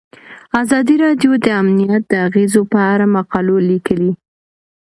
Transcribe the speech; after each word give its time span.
ازادي 0.61 0.95
راډیو 1.03 1.31
د 1.45 1.47
امنیت 1.61 2.03
د 2.07 2.13
اغیزو 2.27 2.61
په 2.71 2.79
اړه 2.93 3.05
مقالو 3.15 3.55
لیکلي. 3.69 4.11